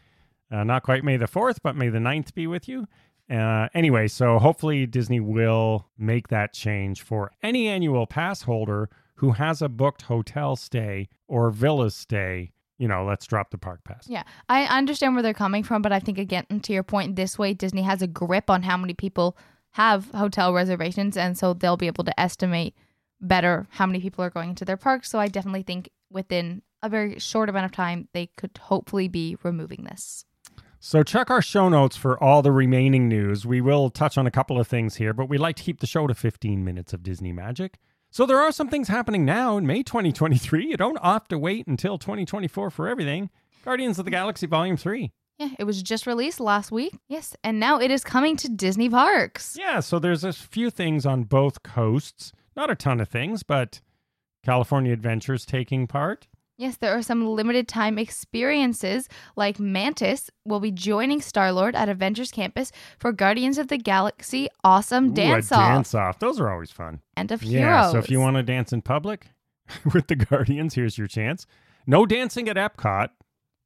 Uh, 0.50 0.64
not 0.64 0.82
quite 0.82 1.04
May 1.04 1.16
the 1.16 1.26
4th, 1.26 1.58
but 1.62 1.76
May 1.76 1.88
the 1.88 1.98
9th 1.98 2.34
be 2.34 2.46
with 2.46 2.68
you. 2.68 2.86
Uh, 3.30 3.68
anyway, 3.74 4.08
so 4.08 4.38
hopefully 4.40 4.86
Disney 4.86 5.20
will 5.20 5.86
make 5.96 6.28
that 6.28 6.52
change 6.52 7.02
for 7.02 7.30
any 7.42 7.68
annual 7.68 8.06
pass 8.06 8.42
holder 8.42 8.88
who 9.16 9.32
has 9.32 9.62
a 9.62 9.68
booked 9.68 10.02
hotel 10.02 10.56
stay 10.56 11.08
or 11.28 11.50
villa 11.50 11.90
stay. 11.90 12.50
You 12.80 12.88
know, 12.88 13.04
let's 13.04 13.26
drop 13.26 13.50
the 13.50 13.58
park 13.58 13.84
pass. 13.84 14.06
Yeah, 14.08 14.22
I 14.48 14.64
understand 14.64 15.14
where 15.14 15.22
they're 15.22 15.34
coming 15.34 15.62
from, 15.62 15.82
but 15.82 15.92
I 15.92 16.00
think 16.00 16.16
again 16.16 16.46
to 16.62 16.72
your 16.72 16.82
point, 16.82 17.14
this 17.14 17.38
way 17.38 17.52
Disney 17.52 17.82
has 17.82 18.00
a 18.00 18.06
grip 18.06 18.48
on 18.48 18.62
how 18.62 18.78
many 18.78 18.94
people 18.94 19.36
have 19.72 20.10
hotel 20.12 20.54
reservations, 20.54 21.14
and 21.14 21.36
so 21.36 21.52
they'll 21.52 21.76
be 21.76 21.88
able 21.88 22.04
to 22.04 22.18
estimate 22.18 22.74
better 23.20 23.66
how 23.68 23.84
many 23.84 24.00
people 24.00 24.24
are 24.24 24.30
going 24.30 24.48
into 24.48 24.64
their 24.64 24.78
parks. 24.78 25.10
So 25.10 25.18
I 25.18 25.28
definitely 25.28 25.62
think 25.62 25.90
within 26.10 26.62
a 26.82 26.88
very 26.88 27.18
short 27.18 27.50
amount 27.50 27.66
of 27.66 27.72
time, 27.72 28.08
they 28.14 28.30
could 28.38 28.58
hopefully 28.58 29.08
be 29.08 29.36
removing 29.42 29.84
this. 29.84 30.24
So 30.78 31.02
check 31.02 31.28
our 31.28 31.42
show 31.42 31.68
notes 31.68 31.98
for 31.98 32.18
all 32.24 32.40
the 32.40 32.50
remaining 32.50 33.10
news. 33.10 33.44
We 33.44 33.60
will 33.60 33.90
touch 33.90 34.16
on 34.16 34.26
a 34.26 34.30
couple 34.30 34.58
of 34.58 34.66
things 34.66 34.96
here, 34.96 35.12
but 35.12 35.28
we 35.28 35.36
like 35.36 35.56
to 35.56 35.62
keep 35.62 35.80
the 35.80 35.86
show 35.86 36.06
to 36.06 36.14
15 36.14 36.64
minutes 36.64 36.94
of 36.94 37.02
Disney 37.02 37.32
magic. 37.32 37.78
So 38.12 38.26
there 38.26 38.40
are 38.40 38.50
some 38.50 38.68
things 38.68 38.88
happening 38.88 39.24
now 39.24 39.56
in 39.56 39.68
May 39.68 39.84
2023. 39.84 40.66
You 40.66 40.76
don't 40.76 41.00
have 41.02 41.28
to 41.28 41.38
wait 41.38 41.68
until 41.68 41.96
2024 41.96 42.70
for 42.70 42.88
everything. 42.88 43.30
Guardians 43.64 44.00
of 44.00 44.04
the 44.04 44.10
Galaxy 44.10 44.48
Volume 44.48 44.76
3. 44.76 45.12
Yeah, 45.38 45.50
it 45.60 45.64
was 45.64 45.80
just 45.80 46.08
released 46.08 46.40
last 46.40 46.72
week. 46.72 46.98
Yes, 47.08 47.36
and 47.44 47.60
now 47.60 47.78
it 47.78 47.90
is 47.90 48.02
coming 48.02 48.36
to 48.38 48.48
Disney 48.48 48.90
parks. 48.90 49.56
Yeah, 49.58 49.78
so 49.78 50.00
there's 50.00 50.24
a 50.24 50.32
few 50.32 50.70
things 50.70 51.06
on 51.06 51.22
both 51.22 51.62
coasts. 51.62 52.32
Not 52.56 52.68
a 52.68 52.74
ton 52.74 53.00
of 53.00 53.08
things, 53.08 53.44
but 53.44 53.80
California 54.44 54.92
Adventures 54.92 55.46
taking 55.46 55.86
part. 55.86 56.26
Yes, 56.60 56.76
there 56.76 56.92
are 56.94 57.00
some 57.00 57.26
limited 57.26 57.68
time 57.68 57.98
experiences 57.98 59.08
like 59.34 59.58
Mantis 59.58 60.28
will 60.44 60.60
be 60.60 60.70
joining 60.70 61.22
Star 61.22 61.52
Lord 61.52 61.74
at 61.74 61.88
Avengers 61.88 62.30
Campus 62.30 62.70
for 62.98 63.12
Guardians 63.12 63.56
of 63.56 63.68
the 63.68 63.78
Galaxy 63.78 64.46
Awesome 64.62 65.14
Dance 65.14 65.50
Off 65.52 65.58
dance 65.58 65.94
off. 65.94 66.18
Those 66.18 66.38
are 66.38 66.50
always 66.50 66.70
fun. 66.70 67.00
and 67.16 67.32
of 67.32 67.42
Yeah, 67.42 67.60
Heroes. 67.80 67.92
so 67.92 67.98
if 67.98 68.10
you 68.10 68.20
want 68.20 68.36
to 68.36 68.42
dance 68.42 68.74
in 68.74 68.82
public 68.82 69.28
with 69.94 70.08
the 70.08 70.16
Guardians, 70.16 70.74
here's 70.74 70.98
your 70.98 71.06
chance. 71.06 71.46
No 71.86 72.04
dancing 72.04 72.46
at 72.50 72.56
Epcot, 72.56 73.08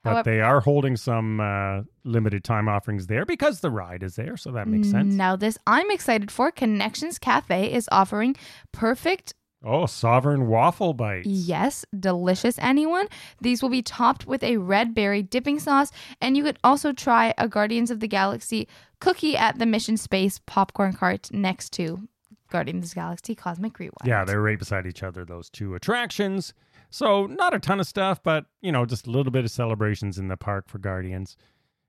but 0.05 0.11
However- 0.11 0.31
they 0.31 0.41
are 0.41 0.61
holding 0.61 0.97
some 0.97 1.41
uh, 1.41 1.81
limited 2.05 2.45
time 2.45 2.69
offerings 2.69 3.09
there 3.09 3.25
because 3.27 3.59
the 3.59 3.73
ride 3.73 4.05
is 4.05 4.15
there, 4.15 4.37
so 4.37 4.53
that 4.53 4.69
makes 4.69 4.89
sense. 4.89 5.13
Now, 5.15 5.35
this 5.35 5.59
I'm 5.67 5.91
excited 5.91 6.31
for. 6.31 6.53
Connections 6.53 7.19
Cafe 7.19 7.73
is 7.73 7.89
offering 7.91 8.37
perfect 8.71 9.35
Oh, 9.65 9.87
Sovereign 9.87 10.47
Waffle 10.49 10.93
Bites. 10.93 11.27
Yes, 11.27 11.87
delicious, 11.99 12.59
anyone. 12.59 13.09
These 13.41 13.63
will 13.63 13.71
be 13.71 13.83
topped 13.83 14.27
with 14.27 14.43
a 14.43 14.59
red 14.59 14.95
berry 14.95 15.23
dipping 15.23 15.59
sauce, 15.59 15.91
and 16.21 16.37
you 16.37 16.45
could 16.45 16.59
also 16.63 16.93
try 16.93 17.33
a 17.39 17.49
Guardians 17.49 17.91
of 17.91 18.01
the 18.01 18.09
Galaxy 18.09 18.69
cookie 19.01 19.37
at 19.37 19.59
the 19.59 19.67
Mission 19.67 19.97
Space 19.97 20.41
popcorn 20.45 20.93
cart 20.93 21.31
next 21.33 21.73
to 21.75 22.07
Guardians 22.51 22.85
of 22.85 22.91
the 22.91 22.95
Galaxy 22.97 23.35
Cosmic 23.35 23.79
Rewind. 23.79 23.97
Yeah, 24.05 24.25
they're 24.25 24.43
right 24.43 24.59
beside 24.59 24.87
each 24.87 25.03
other, 25.03 25.25
those 25.25 25.49
two 25.49 25.75
attractions. 25.75 26.53
So, 26.91 27.27
not 27.27 27.55
a 27.55 27.59
ton 27.59 27.81
of 27.81 27.87
stuff, 27.87 28.23
but, 28.23 28.45
you 28.61 28.71
know, 28.71 28.85
just 28.87 29.07
a 29.07 29.11
little 29.11 29.33
bit 29.33 29.45
of 29.45 29.51
celebrations 29.51 30.19
in 30.19 30.29
the 30.29 30.37
park 30.37 30.69
for 30.69 30.79
Guardians. 30.79 31.37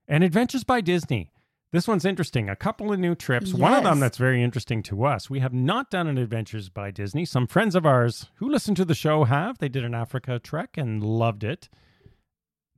And 0.08 0.24
Adventures 0.24 0.64
by 0.64 0.82
Disney. 0.82 1.32
This 1.76 1.90
one's 1.90 2.06
interesting. 2.06 2.50
A 2.50 2.56
couple 2.56 2.94
of 2.94 3.00
new 3.00 3.16
trips. 3.16 3.54
One 3.54 3.74
of 3.74 3.84
them 3.84 4.00
that's 4.00 4.18
very 4.18 4.42
interesting 4.42 4.82
to 4.84 5.04
us. 5.04 5.30
We 5.30 5.42
have 5.42 5.52
not 5.54 5.92
done 5.92 6.08
an 6.08 6.18
Adventures 6.18 6.70
by 6.70 6.90
Disney. 6.90 7.26
Some 7.26 7.48
friends 7.48 7.76
of 7.76 7.86
ours 7.86 8.30
who 8.36 8.48
listen 8.50 8.76
to 8.76 8.86
the 8.86 8.96
show 8.96 9.26
have. 9.26 9.58
They 9.58 9.68
did 9.68 9.84
an 9.84 9.94
Africa 9.94 10.40
trek 10.40 10.78
and 10.78 11.04
loved 11.04 11.44
it. 11.44 11.68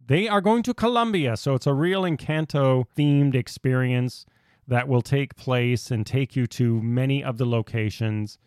They 0.03 0.27
are 0.27 0.41
going 0.41 0.63
to 0.63 0.73
Colombia, 0.73 1.37
so 1.37 1.53
it's 1.53 1.67
a 1.67 1.75
real 1.75 2.01
Encanto 2.01 2.85
themed 2.97 3.35
experience 3.35 4.25
that 4.67 4.87
will 4.87 5.03
take 5.03 5.35
place 5.35 5.91
and 5.91 6.03
take 6.03 6.35
you 6.35 6.47
to 6.47 6.81
many 6.81 7.23
of 7.23 7.37
the 7.37 7.45
locations 7.45 8.39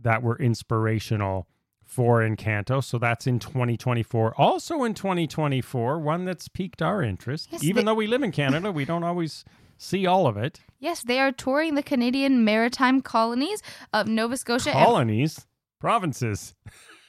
that 0.00 0.20
were 0.20 0.36
inspirational 0.36 1.46
for 1.84 2.22
Encanto. 2.22 2.82
So 2.82 2.98
that's 2.98 3.28
in 3.28 3.38
2024. 3.38 4.34
Also 4.36 4.82
in 4.82 4.94
2024, 4.94 6.00
one 6.00 6.24
that's 6.24 6.48
piqued 6.48 6.82
our 6.82 7.04
interest. 7.04 7.50
Yes, 7.52 7.62
Even 7.62 7.84
they- 7.84 7.90
though 7.90 7.94
we 7.94 8.08
live 8.08 8.24
in 8.24 8.32
Canada, 8.32 8.72
we 8.72 8.84
don't 8.84 9.04
always 9.04 9.44
see 9.82 10.06
all 10.06 10.26
of 10.26 10.36
it. 10.36 10.60
Yes, 10.78 11.02
they 11.02 11.18
are 11.20 11.32
touring 11.32 11.74
the 11.74 11.82
Canadian 11.82 12.44
maritime 12.44 13.00
colonies 13.02 13.62
of 13.92 14.06
Nova 14.08 14.36
Scotia 14.36 14.70
and 14.70 14.84
Colonies, 14.86 15.46
provinces. 15.80 16.54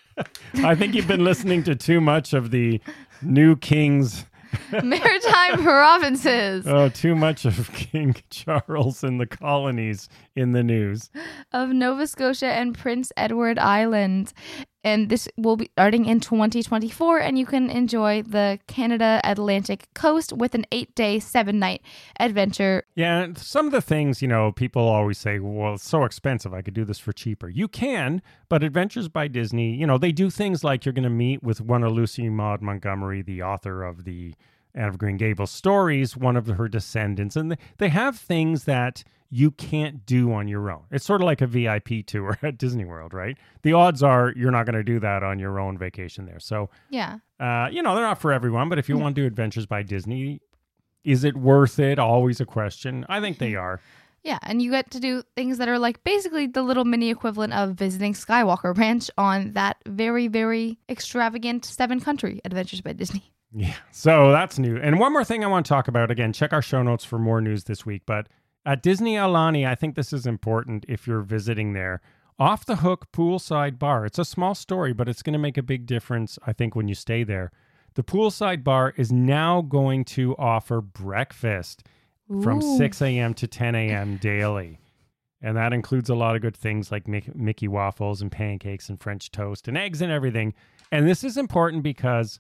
I 0.56 0.76
think 0.76 0.94
you've 0.94 1.08
been 1.08 1.24
listening 1.24 1.64
to 1.64 1.76
too 1.76 2.00
much 2.00 2.34
of 2.34 2.52
the 2.52 2.80
new 3.22 3.56
king's 3.56 4.26
maritime 4.84 5.64
provinces 5.64 6.68
Oh, 6.68 6.88
too 6.90 7.16
much 7.16 7.46
of 7.46 7.72
King 7.74 8.16
Charles 8.30 9.04
and 9.04 9.20
the 9.20 9.26
colonies 9.26 10.08
in 10.36 10.52
the 10.52 10.62
news. 10.64 11.10
of 11.52 11.70
Nova 11.70 12.06
Scotia 12.06 12.48
and 12.54 12.78
Prince 12.78 13.12
Edward 13.18 13.58
Island. 13.58 14.34
And 14.84 15.10
this 15.10 15.30
will 15.38 15.56
be 15.56 15.70
starting 15.74 16.06
in 16.06 16.20
2024, 16.20 17.20
and 17.20 17.40
you 17.40 17.46
can 17.46 17.70
enjoy 17.70 18.22
the 18.22 18.60
Canada 18.68 19.22
Atlantic 19.24 19.88
coast 19.94 20.34
with 20.34 20.54
an 20.56 20.66
eight 20.74 20.94
day, 20.94 21.20
seven 21.20 21.58
night 21.58 21.82
adventure. 22.20 22.84
Yeah, 22.96 23.28
some 23.38 23.66
of 23.66 23.72
the 23.72 23.82
things, 23.82 24.22
you 24.22 24.28
know, 24.28 24.52
people 24.52 24.82
always 24.82 25.18
say, 25.18 25.40
well, 25.40 25.76
it's 25.76 25.88
so 25.88 26.04
expensive. 26.04 26.54
I 26.54 26.62
could 26.62 26.74
do 26.74 26.84
this 26.84 27.00
for 27.00 27.14
cheaper. 27.14 27.48
You 27.48 27.68
can, 27.68 28.22
but 28.50 28.62
Adventures 28.64 29.08
by 29.08 29.28
Disney, 29.30 29.74
you 29.74 29.88
know, 29.88 29.98
they 29.98 30.12
do 30.12 30.30
things 30.30 30.64
like 30.64 30.86
you're 30.86 30.94
going 30.94 31.04
to 31.04 31.10
meet 31.10 31.42
with 31.42 31.62
one 31.62 31.84
of 31.84 31.94
Lucy 31.94 32.28
Maud 32.30 32.62
Montgomery, 32.62 33.22
the 33.22 33.42
author 33.42 33.84
of 33.84 34.04
the 34.04 34.34
Anne 34.76 34.90
of 34.90 34.98
Green 34.98 35.18
Gables 35.18 35.52
stories, 35.52 36.18
one 36.18 36.36
of 36.36 36.48
her 36.48 36.68
descendants. 36.68 37.36
And 37.36 37.52
they- 37.52 37.58
they 37.78 37.90
have 37.90 38.18
things 38.18 38.64
that 38.66 39.04
you 39.36 39.50
can't 39.50 40.06
do 40.06 40.32
on 40.32 40.48
your 40.48 40.70
own. 40.70 40.84
It's 40.92 41.04
sort 41.04 41.22
of 41.22 41.26
like 41.26 41.42
a 41.42 41.48
VIP 41.48 42.06
tour 42.06 42.38
at 42.44 42.60
Disney 42.60 42.86
World, 42.86 43.14
right? 43.16 43.36
The 43.64 43.74
odds 43.74 44.04
are 44.04 44.32
you're 44.36 44.52
not 44.52 44.68
going 44.68 44.76
to 44.76 44.84
do 44.84 45.00
that 45.00 45.24
on 45.24 45.40
your 45.40 45.60
own 45.60 45.76
vacation 45.76 46.26
there. 46.28 46.40
So, 46.40 46.70
Yeah. 46.92 47.18
uh, 47.40 47.68
you 47.72 47.82
know, 47.82 47.96
they're 47.96 48.04
not 48.04 48.22
for 48.22 48.32
everyone, 48.32 48.70
but 48.70 48.78
if 48.78 48.88
you 48.88 48.96
want 48.98 49.16
to 49.16 49.22
do 49.22 49.26
Adventures 49.26 49.66
by 49.66 49.82
Disney, 49.82 50.40
is 51.04 51.24
it 51.24 51.36
worth 51.36 51.80
it? 51.80 51.98
Always 51.98 52.40
a 52.42 52.46
question. 52.46 53.06
I 53.10 53.22
think 53.22 53.40
they 53.40 53.56
are. 53.66 53.80
Yeah, 54.24 54.38
and 54.44 54.62
you 54.62 54.70
get 54.72 54.92
to 54.92 55.00
do 55.00 55.24
things 55.36 55.58
that 55.58 55.68
are 55.68 55.80
like 55.80 56.04
basically 56.04 56.46
the 56.48 56.62
little 56.62 56.86
mini 56.86 57.10
equivalent 57.10 57.54
of 57.54 57.72
visiting 57.72 58.14
Skywalker 58.14 58.78
Ranch 58.78 59.10
on 59.18 59.54
that 59.54 59.78
very, 59.88 60.28
very 60.28 60.78
extravagant 60.88 61.66
seven 61.66 62.00
country 62.00 62.40
Adventures 62.46 62.82
by 62.82 62.94
Disney. 62.94 63.34
Yeah. 63.52 63.74
So 63.92 64.32
that's 64.32 64.58
new. 64.60 64.78
And 64.78 65.00
one 65.00 65.12
more 65.12 65.24
thing 65.24 65.44
I 65.44 65.48
want 65.48 65.66
to 65.66 65.70
talk 65.70 65.88
about 65.88 66.10
again, 66.12 66.34
check 66.34 66.54
our 66.54 66.62
show 66.62 66.84
notes 66.84 67.04
for 67.04 67.20
more 67.20 67.42
news 67.42 67.66
this 67.66 67.86
week. 67.86 68.04
But 68.06 68.28
at 68.66 68.82
Disney 68.82 69.16
Aulani, 69.16 69.68
I 69.68 69.76
think 69.76 69.96
this 69.96 70.14
is 70.14 70.26
important 70.26 70.86
if 70.88 71.08
you're 71.08 71.22
visiting 71.22 71.74
there. 71.74 72.02
Off 72.40 72.66
the 72.66 72.78
hook 72.78 73.12
poolside 73.12 73.78
bar. 73.78 74.06
It's 74.06 74.18
a 74.20 74.26
small 74.26 74.56
story, 74.56 74.94
but 74.94 75.08
it's 75.08 75.22
going 75.22 75.34
to 75.34 75.40
make 75.40 75.58
a 75.58 75.64
big 75.64 75.86
difference, 75.86 76.40
I 76.48 76.54
think, 76.54 76.76
when 76.76 76.88
you 76.88 76.96
stay 76.96 77.24
there. 77.24 77.52
The 77.94 78.04
poolside 78.04 78.64
bar 78.64 78.94
is 78.98 79.12
now 79.12 79.62
going 79.62 80.04
to 80.06 80.36
offer 80.38 80.82
breakfast 80.82 81.84
from 82.42 82.62
6 82.62 83.02
a.m. 83.02 83.34
to 83.36 83.48
10 83.48 83.76
a.m. 83.76 84.18
daily. 84.18 84.80
And 85.42 85.58
that 85.58 85.74
includes 85.74 86.10
a 86.10 86.16
lot 86.16 86.36
of 86.36 86.42
good 86.42 86.56
things 86.56 86.92
like 86.92 87.08
Mickey 87.08 87.68
waffles 87.68 88.22
and 88.22 88.32
pancakes 88.32 88.90
and 88.90 89.00
French 89.00 89.30
toast 89.30 89.68
and 89.68 89.78
eggs 89.78 90.02
and 90.02 90.12
everything. 90.12 90.54
And 90.92 91.08
this 91.08 91.24
is 91.24 91.38
important 91.38 91.84
because 91.84 92.40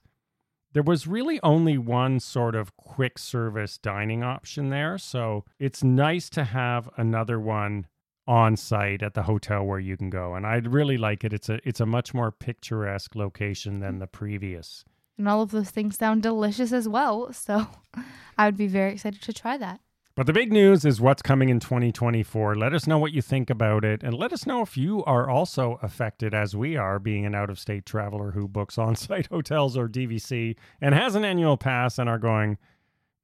there 0.73 0.83
was 0.83 1.07
really 1.07 1.39
only 1.41 1.77
one 1.77 2.19
sort 2.19 2.55
of 2.55 2.75
quick 2.75 3.17
service 3.17 3.77
dining 3.77 4.23
option 4.23 4.69
there. 4.69 4.97
So 4.97 5.45
it's 5.59 5.83
nice 5.83 6.29
to 6.31 6.43
have 6.43 6.89
another 6.97 7.39
one 7.39 7.87
on 8.27 8.55
site 8.55 9.03
at 9.03 9.13
the 9.13 9.23
hotel 9.23 9.63
where 9.63 9.79
you 9.79 9.97
can 9.97 10.09
go. 10.09 10.33
And 10.33 10.45
I'd 10.45 10.67
really 10.67 10.97
like 10.97 11.23
it. 11.23 11.33
It's 11.33 11.49
a 11.49 11.59
it's 11.67 11.79
a 11.79 11.85
much 11.85 12.13
more 12.13 12.31
picturesque 12.31 13.15
location 13.15 13.79
than 13.79 13.99
the 13.99 14.07
previous. 14.07 14.83
And 15.17 15.27
all 15.29 15.41
of 15.41 15.51
those 15.51 15.69
things 15.69 15.97
sound 15.97 16.23
delicious 16.23 16.71
as 16.71 16.87
well. 16.87 17.31
So 17.33 17.67
I 18.37 18.45
would 18.45 18.57
be 18.57 18.67
very 18.67 18.93
excited 18.93 19.21
to 19.21 19.33
try 19.33 19.57
that. 19.57 19.79
But 20.15 20.27
the 20.27 20.33
big 20.33 20.53
news 20.53 20.85
is 20.85 21.01
what's 21.01 21.23
coming 21.23 21.49
in 21.49 21.59
2024. 21.59 22.55
Let 22.55 22.73
us 22.73 22.85
know 22.85 22.99
what 22.99 23.13
you 23.13 23.21
think 23.21 23.49
about 23.49 23.83
it. 23.83 24.03
And 24.03 24.13
let 24.13 24.31
us 24.31 24.45
know 24.45 24.61
if 24.61 24.77
you 24.77 25.03
are 25.05 25.27
also 25.27 25.79
affected, 25.81 26.35
as 26.35 26.55
we 26.55 26.77
are, 26.77 26.99
being 26.99 27.25
an 27.25 27.33
out 27.33 27.49
of 27.49 27.57
state 27.57 27.83
traveler 27.85 28.31
who 28.31 28.47
books 28.47 28.77
on 28.77 28.95
site 28.95 29.27
hotels 29.27 29.75
or 29.75 29.87
DVC 29.87 30.55
and 30.79 30.93
has 30.93 31.15
an 31.15 31.25
annual 31.25 31.57
pass 31.57 31.97
and 31.97 32.07
are 32.07 32.19
going, 32.19 32.59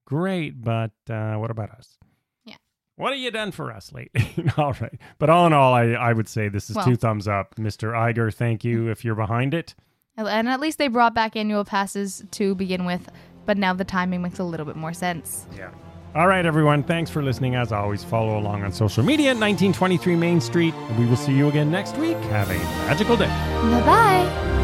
great, 0.06 0.62
but 0.64 0.92
uh, 1.10 1.36
what 1.36 1.52
about 1.52 1.70
us? 1.70 2.00
Yeah. 2.44 2.56
What 2.96 3.12
have 3.12 3.20
you 3.20 3.30
done 3.30 3.52
for 3.52 3.72
us 3.72 3.94
lately? 3.94 4.52
all 4.58 4.74
right. 4.82 5.00
But 5.20 5.30
all 5.30 5.46
in 5.46 5.54
all, 5.54 5.76
I, 5.76 5.90
I 5.92 6.14
would 6.14 6.28
say 6.28 6.50
this 6.50 6.72
is 6.72 6.76
Well- 6.76 6.86
two 6.86 6.96
thumbs 6.96 7.28
up. 7.28 7.54
Mr. 7.56 7.94
Iger, 7.94 8.34
thank 8.34 8.64
you 8.64 8.88
if 8.90 9.06
you're 9.06 9.14
behind 9.14 9.54
it. 9.54 9.76
And 10.18 10.50
at 10.50 10.60
least 10.60 10.80
they 10.80 10.88
brought 10.88 11.14
back 11.14 11.36
annual 11.36 11.64
passes 11.64 12.24
to 12.32 12.56
begin 12.56 12.84
with, 12.86 13.10
but 13.46 13.58
now 13.58 13.74
the 13.74 13.86
timing 13.86 14.24
makes 14.24 14.40
a 14.40 14.44
little 14.44 14.66
bit 14.66 14.76
more 14.76 14.92
sense. 14.92 15.46
Yeah. 15.56 15.70
All 16.16 16.28
right, 16.28 16.46
everyone. 16.46 16.84
Thanks 16.84 17.12
for 17.12 17.22
listening. 17.22 17.56
As 17.56 17.72
always, 17.72 18.04
follow 18.04 18.38
along 18.38 18.64
on 18.64 18.72
social 18.72 19.04
media 19.04 19.28
at 19.32 19.38
1923 19.38 20.16
Main 20.16 20.42
Street. 20.42 20.74
And 20.74 21.00
we 21.00 21.06
will 21.06 21.16
see 21.16 21.34
you 21.34 21.50
again 21.50 21.70
next 21.70 21.98
week. 21.98 22.18
Have 22.32 22.50
a 22.50 22.58
magical 22.88 23.16
day. 23.16 23.28
Bye 23.28 23.84
bye. 23.86 24.59